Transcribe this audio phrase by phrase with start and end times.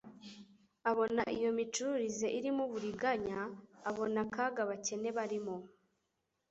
[0.89, 3.39] Abona iyo micururize irimo uburinganya.
[3.89, 5.55] Abona akaga abakene barimo,